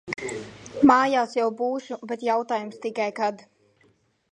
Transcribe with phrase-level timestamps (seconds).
[0.91, 3.47] Mājās jau būšu, bet jautājums tikai kad.